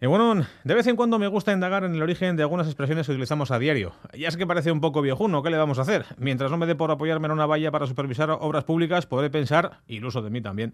Y 0.00 0.06
bueno, 0.06 0.46
de 0.62 0.74
vez 0.74 0.86
en 0.86 0.94
cuando 0.94 1.18
me 1.18 1.26
gusta 1.26 1.52
indagar 1.52 1.82
en 1.82 1.92
el 1.92 2.02
origen 2.02 2.36
de 2.36 2.44
algunas 2.44 2.68
expresiones 2.68 3.06
que 3.06 3.12
utilizamos 3.12 3.50
a 3.50 3.58
diario. 3.58 3.94
Ya 4.16 4.28
es 4.28 4.36
que 4.36 4.46
parece 4.46 4.70
un 4.70 4.80
poco 4.80 5.02
viejuno, 5.02 5.42
¿qué 5.42 5.50
le 5.50 5.56
vamos 5.56 5.80
a 5.80 5.82
hacer? 5.82 6.04
Mientras 6.18 6.52
no 6.52 6.56
me 6.56 6.66
dé 6.66 6.76
por 6.76 6.92
apoyarme 6.92 7.26
en 7.26 7.32
una 7.32 7.46
valla 7.46 7.72
para 7.72 7.84
supervisar 7.88 8.30
obras 8.30 8.62
públicas, 8.62 9.06
podré 9.06 9.28
pensar, 9.28 9.80
iluso 9.88 10.22
de 10.22 10.30
mí 10.30 10.40
también, 10.40 10.72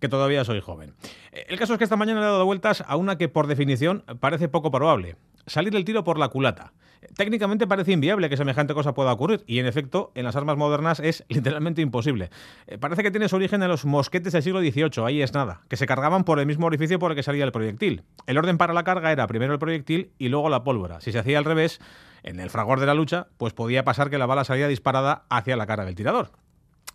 que 0.00 0.08
todavía 0.08 0.44
soy 0.44 0.60
joven. 0.60 0.94
El 1.30 1.56
caso 1.60 1.74
es 1.74 1.78
que 1.78 1.84
esta 1.84 1.94
mañana 1.94 2.18
le 2.18 2.26
he 2.26 2.30
dado 2.30 2.44
vueltas 2.44 2.82
a 2.84 2.96
una 2.96 3.16
que 3.16 3.28
por 3.28 3.46
definición 3.46 4.02
parece 4.18 4.48
poco 4.48 4.72
probable. 4.72 5.14
Salir 5.46 5.76
el 5.76 5.84
tiro 5.84 6.02
por 6.02 6.18
la 6.18 6.26
culata. 6.26 6.72
Técnicamente 7.14 7.66
parece 7.66 7.92
inviable 7.92 8.28
que 8.28 8.36
semejante 8.36 8.74
cosa 8.74 8.94
pueda 8.94 9.12
ocurrir 9.12 9.44
y 9.46 9.58
en 9.58 9.66
efecto 9.66 10.12
en 10.14 10.24
las 10.24 10.36
armas 10.36 10.56
modernas 10.56 11.00
es 11.00 11.24
literalmente 11.28 11.82
imposible. 11.82 12.30
Eh, 12.66 12.78
parece 12.78 13.02
que 13.02 13.10
tiene 13.10 13.28
su 13.28 13.36
origen 13.36 13.62
en 13.62 13.68
los 13.68 13.84
mosquetes 13.84 14.32
del 14.32 14.42
siglo 14.42 14.60
XVIII, 14.60 15.04
ahí 15.04 15.22
es 15.22 15.32
nada, 15.34 15.62
que 15.68 15.76
se 15.76 15.86
cargaban 15.86 16.24
por 16.24 16.40
el 16.40 16.46
mismo 16.46 16.66
orificio 16.66 16.98
por 16.98 17.12
el 17.12 17.16
que 17.16 17.22
salía 17.22 17.44
el 17.44 17.52
proyectil. 17.52 18.02
El 18.26 18.38
orden 18.38 18.58
para 18.58 18.72
la 18.72 18.84
carga 18.84 19.12
era 19.12 19.26
primero 19.26 19.52
el 19.52 19.58
proyectil 19.58 20.10
y 20.18 20.28
luego 20.28 20.48
la 20.48 20.64
pólvora. 20.64 21.00
Si 21.00 21.12
se 21.12 21.18
hacía 21.18 21.38
al 21.38 21.44
revés, 21.44 21.80
en 22.22 22.40
el 22.40 22.50
fragor 22.50 22.80
de 22.80 22.86
la 22.86 22.94
lucha, 22.94 23.28
pues 23.38 23.52
podía 23.52 23.84
pasar 23.84 24.10
que 24.10 24.18
la 24.18 24.26
bala 24.26 24.44
salía 24.44 24.68
disparada 24.68 25.24
hacia 25.28 25.56
la 25.56 25.66
cara 25.66 25.84
del 25.84 25.94
tirador. 25.94 26.30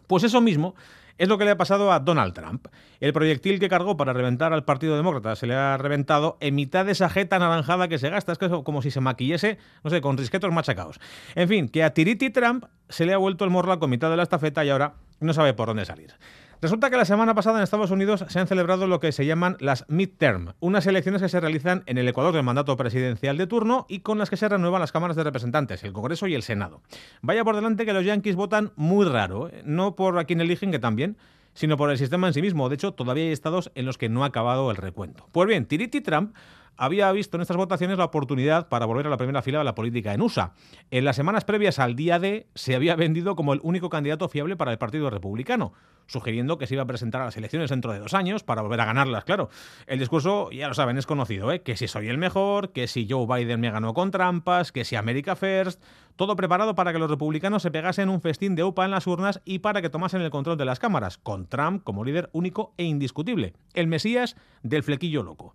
Pues 0.08 0.24
eso 0.24 0.42
mismo 0.42 0.76
es 1.18 1.28
lo 1.28 1.38
que 1.38 1.46
le 1.46 1.52
ha 1.52 1.58
pasado 1.58 1.92
a 1.92 2.00
Donald 2.00 2.34
Trump. 2.34 2.68
El 3.00 3.14
proyectil 3.14 3.60
que 3.60 3.70
cargó 3.70 3.98
para 3.98 4.14
reventar 4.14 4.54
al 4.54 4.64
Partido 4.64 4.96
Demócrata 4.96 5.36
se 5.36 5.48
le 5.48 5.56
ha 5.56 5.78
reventado 5.78 6.38
en 6.40 6.56
mitad 6.56 6.86
de 6.86 6.94
esa 6.94 7.10
jeta 7.10 7.36
anaranjada 7.36 7.88
que 7.88 8.00
se 8.00 8.10
gasta. 8.10 8.32
Es 8.32 8.38
que 8.38 8.50
como 8.50 8.82
si 8.82 8.92
se 8.92 9.02
maquillese, 9.02 9.58
no 9.84 9.90
sé, 9.90 10.02
con 10.02 10.18
risquetos 10.18 10.52
machacados. 10.52 11.00
En 11.36 11.48
fin, 11.48 11.70
que 11.70 11.84
a 11.84 11.94
Tiriti 11.94 12.30
Trump 12.30 12.66
se 12.90 13.06
le 13.06 13.14
ha 13.14 13.18
vuelto 13.18 13.46
el 13.46 13.52
morla 13.52 13.78
con 13.78 13.90
mitad 13.90 14.10
de 14.10 14.18
la 14.18 14.24
estafeta 14.24 14.64
y 14.66 14.70
ahora 14.70 14.96
no 15.20 15.34
sabe 15.34 15.54
por 15.54 15.68
dónde 15.68 15.86
salir. 15.86 16.14
Resulta 16.62 16.92
que 16.92 16.98
la 16.98 17.06
semana 17.06 17.34
pasada 17.34 17.58
en 17.58 17.64
Estados 17.64 17.90
Unidos 17.90 18.24
se 18.28 18.40
han 18.40 18.46
celebrado 18.46 18.86
lo 18.86 19.00
que 19.00 19.12
se 19.12 19.26
llaman 19.26 19.58
las 19.60 19.84
midterm, 19.90 20.54
unas 20.60 20.86
elecciones 20.86 21.20
que 21.20 21.28
se 21.28 21.40
realizan 21.40 21.82
en 21.88 21.98
el 21.98 22.08
Ecuador 22.08 22.36
del 22.36 22.44
mandato 22.44 22.78
presidencial 22.78 23.36
de 23.36 23.48
turno 23.48 23.88
y 23.90 24.02
con 24.02 24.20
las 24.20 24.30
que 24.30 24.38
se 24.38 24.48
renuevan 24.48 24.80
las 24.80 24.92
cámaras 24.92 25.18
de 25.18 25.24
representantes, 25.24 25.84
el 25.84 25.92
Congreso 25.92 26.28
y 26.28 26.36
el 26.36 26.44
Senado. 26.44 26.84
Vaya 27.24 27.44
por 27.44 27.56
delante 27.56 27.84
que 27.84 27.94
los 27.94 28.06
yankees 28.06 28.36
votan 28.36 28.74
muy 28.76 29.08
raro, 29.08 29.50
¿eh? 29.50 29.64
no 29.66 29.96
por 29.96 30.20
a 30.20 30.26
quien 30.26 30.40
eligen, 30.40 30.70
que 30.70 30.78
también, 30.78 31.18
sino 31.56 31.78
por 31.78 31.90
el 31.90 31.98
sistema 31.98 32.28
en 32.28 32.34
sí 32.36 32.44
mismo. 32.44 32.70
De 32.70 32.76
hecho, 32.76 32.94
todavía 32.94 33.24
hay 33.24 33.32
estados 33.32 33.72
en 33.74 33.88
los 33.88 33.98
que 33.98 34.10
no 34.10 34.24
ha 34.24 34.28
acabado 34.28 34.70
el 34.70 34.78
recuento. 34.78 35.28
Pues 35.32 35.48
bien, 35.48 35.66
Tiriti 35.66 36.02
Trump 36.02 36.36
había 36.78 37.12
visto 37.12 37.38
en 37.38 37.42
estas 37.42 37.58
votaciones 37.58 37.98
la 37.98 38.06
oportunidad 38.06 38.68
para 38.68 38.86
volver 38.86 39.08
a 39.08 39.10
la 39.10 39.18
primera 39.18 39.42
fila 39.42 39.60
de 39.60 39.64
la 39.64 39.76
política 39.76 40.14
en 40.14 40.22
USA. 40.22 40.54
En 40.90 41.06
las 41.06 41.16
semanas 41.16 41.46
previas 41.46 41.80
al 41.80 41.96
día 41.96 42.20
D 42.20 42.48
se 42.56 42.76
había 42.76 42.96
vendido 42.96 43.36
como 43.36 43.54
el 43.54 43.60
único 43.64 43.90
candidato 43.90 44.28
fiable 44.30 44.56
para 44.56 44.72
el 44.72 44.78
Partido 44.78 45.10
Republicano, 45.10 45.74
sugiriendo 46.08 46.58
que 46.58 46.68
se 46.68 46.74
iba 46.74 46.84
a 46.84 46.88
presentar 46.88 47.22
a 47.22 47.26
las 47.26 47.38
elecciones 47.38 47.70
dentro 47.70 47.94
de 47.94 48.00
dos 48.00 48.14
años 48.14 48.44
para 48.44 48.62
volver 48.62 48.82
a 48.82 48.86
ganarlas, 48.86 49.24
claro. 49.24 49.50
El 49.88 50.00
discurso, 50.00 50.52
ya 50.52 50.68
lo 50.68 50.74
saben, 50.74 50.98
es 50.98 51.06
conocido, 51.06 51.52
¿eh? 51.52 51.62
que 51.62 51.78
si 51.78 51.88
soy 51.88 52.10
el 52.10 52.18
mejor, 52.18 52.72
que 52.72 52.88
si 52.88 53.08
Joe 53.10 53.28
Biden 53.28 53.60
me 53.60 53.72
ganó 53.72 53.94
con 53.94 54.12
trampas, 54.12 54.72
que 54.72 54.84
si 54.84 54.96
America 54.96 55.36
First, 55.36 55.82
todo 56.16 56.36
preparado 56.36 56.76
para 56.76 56.92
que 56.92 57.00
los 57.00 57.10
republicanos 57.10 57.64
se 57.64 57.72
pegasen 57.72 58.10
un 58.10 58.22
festín 58.22 58.56
de 58.56 58.64
UPA 58.64 58.86
en 58.86 58.92
las 58.92 59.08
urnas 59.08 59.42
y 59.46 59.60
para 59.60 59.82
que 59.82 59.90
tomasen 59.90 60.22
el 60.22 60.30
control 60.30 60.58
de 60.58 60.66
las 60.66 60.80
cámaras, 60.80 61.18
con 61.18 61.48
Trump 61.48 61.84
como 61.84 62.04
líder 62.04 62.30
único 62.34 62.74
e 62.78 62.84
indiscutible, 62.84 63.54
el 63.74 63.88
Mesías 63.88 64.36
del 64.64 64.84
flequillo 64.84 65.24
loco 65.24 65.54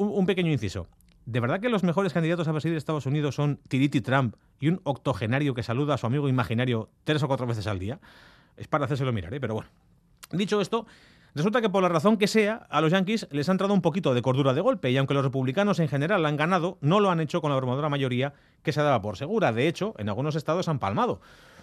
un, 0.00 0.26
pequeño 0.26 0.50
inciso. 0.50 0.86
¿De 1.26 1.40
verdad 1.40 1.60
que 1.60 1.68
los 1.68 1.84
mejores 1.84 2.12
candidatos 2.12 2.48
a 2.48 2.52
presidir 2.52 2.76
Estados 2.76 3.06
Unidos 3.06 3.34
son 3.34 3.60
Tiriti 3.68 4.00
Trump 4.00 4.36
y 4.58 4.68
un 4.68 4.80
octogenario 4.84 5.54
que 5.54 5.62
saluda 5.62 5.94
a 5.94 5.98
su 5.98 6.06
amigo 6.06 6.28
imaginario 6.28 6.88
tres 7.04 7.22
o 7.22 7.28
cuatro 7.28 7.46
veces 7.46 7.66
al 7.66 7.78
día? 7.78 8.00
Es 8.56 8.66
para 8.66 8.86
hacérselo 8.86 9.12
mirar, 9.12 9.32
¿eh? 9.34 9.40
pero 9.40 9.54
bueno. 9.54 9.68
Dicho 10.32 10.60
esto, 10.60 10.86
resulta 11.34 11.60
que 11.60 11.68
por 11.68 11.82
la 11.82 11.88
razón 11.88 12.16
que 12.16 12.26
sea, 12.26 12.66
a 12.70 12.80
los 12.80 12.92
Yankees 12.92 13.28
les 13.30 13.48
ha 13.48 13.52
entrado 13.52 13.74
un 13.74 13.82
poquito 13.82 14.14
de 14.14 14.22
cordura 14.22 14.54
de 14.54 14.60
golpe 14.60 14.90
y 14.90 14.96
aunque 14.96 15.14
los 15.14 15.24
republicanos 15.24 15.78
en 15.80 15.88
general 15.88 16.24
han 16.24 16.36
ganado, 16.36 16.78
no 16.80 17.00
lo 17.00 17.10
han 17.10 17.20
hecho 17.20 17.40
con 17.40 17.50
la 17.50 17.56
abrumadora 17.56 17.88
mayoría 17.88 18.32
que 18.62 18.72
se 18.72 18.82
daba 18.82 19.02
por 19.02 19.16
segura. 19.16 19.52
De 19.52 19.68
hecho, 19.68 19.94
en 19.98 20.08
algunos 20.08 20.36
estados 20.36 20.68
han 20.68 20.78
palmado 20.78 21.20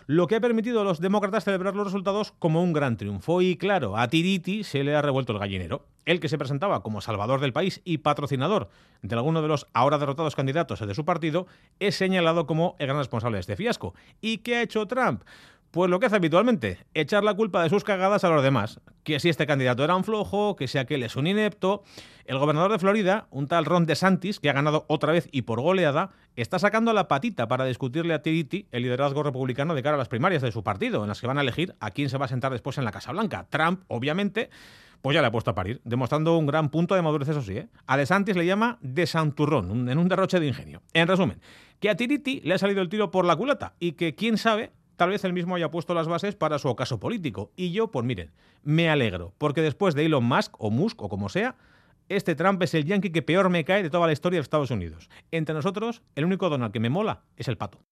lo 0.08 0.28
que 0.28 0.38
ha 0.38 0.42
permitido 0.42 0.80
a 0.80 0.84
los 0.86 1.02
demócratas 1.02 1.44
celebrar 1.44 1.76
los 1.76 1.88
resultados 1.88 2.34
como 2.40 2.64
un 2.64 2.72
gran 2.72 2.96
triunfo. 2.96 3.42
Y 3.42 3.58
claro, 3.58 3.98
a 3.98 4.08
Tiriti 4.08 4.64
se 4.64 4.86
le 4.86 4.96
ha 4.96 5.02
revuelto 5.02 5.34
el 5.34 5.40
gallinero. 5.40 5.86
El 6.06 6.22
que 6.22 6.30
se 6.30 6.38
presentaba 6.38 6.82
como 6.82 7.02
salvador 7.02 7.42
del 7.42 7.52
país 7.52 7.82
y 7.84 7.98
patrocinador 7.98 8.70
de 9.02 9.16
alguno 9.16 9.42
de 9.42 9.50
los 9.50 9.68
ahora 9.74 9.98
derrotados 9.98 10.38
candidatos 10.38 10.80
de 10.80 10.96
su 10.96 11.04
partido 11.04 11.46
es 11.82 11.96
señalado 11.96 12.48
como 12.48 12.78
el 12.80 12.88
gran 12.88 13.00
responsable 13.00 13.36
de 13.36 13.42
este 13.42 13.58
fiasco. 13.58 13.94
¿Y 14.22 14.38
qué 14.38 14.56
ha 14.56 14.62
hecho 14.62 14.88
Trump? 14.88 15.24
Pues 15.72 15.90
lo 15.90 16.00
que 16.00 16.06
hace 16.06 16.16
habitualmente, 16.16 16.80
echar 16.94 17.24
la 17.24 17.34
culpa 17.34 17.62
de 17.62 17.70
sus 17.70 17.84
cagadas 17.84 18.24
a 18.24 18.30
los 18.30 18.42
demás. 18.42 18.80
Que 19.04 19.20
si 19.20 19.30
este 19.30 19.46
candidato 19.46 19.84
era 19.84 19.96
un 19.96 20.06
flojo, 20.06 20.56
que 20.56 20.68
si 20.68 20.78
aquel 20.78 21.04
es 21.04 21.16
un 21.16 21.28
inepto. 21.28 21.84
El 22.26 22.40
gobernador 22.40 22.72
de 22.72 22.80
Florida, 22.80 23.28
un 23.32 23.48
tal 23.48 23.66
Ron 23.66 23.86
DeSantis, 23.86 24.40
que 24.40 24.50
ha 24.50 24.54
ganado 24.54 24.86
otra 24.88 25.12
vez 25.12 25.28
y 25.32 25.44
por 25.44 25.62
goleada, 25.62 26.12
está 26.36 26.58
sacando 26.58 26.94
la 26.94 27.08
patita 27.08 27.48
para 27.48 27.66
discutirle 27.66 28.14
a 28.14 28.22
Tiriti 28.22 28.68
el 28.72 28.84
liderazgo 28.84 29.24
republicano 29.24 29.76
de 29.76 29.84
cara 29.84 29.96
a 29.96 29.98
las 29.98 30.08
primarias 30.08 30.42
de 30.42 30.52
su 30.52 30.64
partido, 30.64 31.04
en 31.04 31.10
las 31.10 31.20
que 31.20 31.28
van 31.28 31.38
a 31.38 31.42
elegir 31.42 31.76
a 31.80 31.92
quién 31.92 32.10
se 32.10 32.18
va 32.18 32.26
a 32.26 32.30
sentar 32.30 32.52
después 32.52 32.78
en 32.78 32.86
la 32.86 32.92
Casa 32.92 33.12
Blanca. 33.12 33.48
Trump, 33.50 33.84
obviamente, 33.88 34.50
pues 35.02 35.16
ya 35.16 35.22
le 35.22 35.28
ha 35.28 35.32
puesto 35.32 35.52
a 35.52 35.56
parir, 35.56 35.82
demostrando 35.84 36.38
un 36.38 36.46
gran 36.46 36.70
punto 36.70 36.96
de 36.96 37.02
madurez, 37.02 37.30
eso 37.30 37.42
sí. 37.42 37.58
¿eh? 37.58 37.68
A 37.86 37.98
DeSantis 37.98 38.36
le 38.36 38.46
llama 38.46 38.78
desanturrón, 38.82 39.90
en 39.90 39.98
un 39.98 40.08
derroche 40.08 40.40
de 40.40 40.48
ingenio. 40.48 40.82
En 40.94 41.08
resumen, 41.08 41.40
que 41.80 41.90
a 41.90 41.96
Tiriti 41.96 42.42
le 42.42 42.54
ha 42.54 42.58
salido 42.58 42.82
el 42.82 42.90
tiro 42.90 43.12
por 43.12 43.26
la 43.26 43.36
culata 43.36 43.76
y 43.80 43.94
que 43.94 44.16
quién 44.16 44.38
sabe 44.38 44.72
tal 44.98 45.12
vez 45.12 45.24
él 45.24 45.32
mismo 45.32 45.56
haya 45.56 45.72
puesto 45.72 45.94
las 45.94 46.08
bases 46.08 46.36
para 46.36 46.60
su 46.60 46.68
ocaso 46.68 47.00
político. 47.00 47.52
Y 47.56 47.72
yo, 47.72 47.90
pues 47.90 48.06
miren, 48.06 48.32
me 48.64 48.90
alegro, 48.90 49.34
porque 49.38 49.62
después 49.62 49.96
de 49.96 50.06
Elon 50.06 50.26
Musk 50.26 50.56
o 50.58 50.70
Musk 50.70 51.02
o 51.02 51.08
como 51.08 51.30
sea, 51.30 51.56
este 52.10 52.36
Trump 52.36 52.62
es 52.64 52.74
el 52.74 52.86
yankee 52.86 53.12
que 53.12 53.22
peor 53.22 53.50
me 53.50 53.64
cae 53.64 53.84
de 53.84 53.90
toda 53.90 54.08
la 54.08 54.14
historia 54.14 54.38
de 54.40 54.44
Estados 54.44 54.72
Unidos. 54.72 55.10
Entre 55.32 55.56
nosotros, 55.56 56.02
el 56.16 56.26
único 56.26 56.50
Donald 56.50 56.74
que 56.74 56.80
me 56.80 56.90
mola 56.90 57.22
es 57.38 57.48
el 57.48 57.58
pato. 57.58 57.80